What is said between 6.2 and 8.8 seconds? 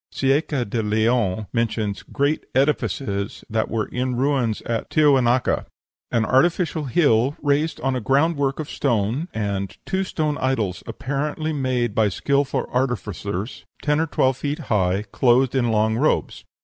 artificial hill raised on a groundwork of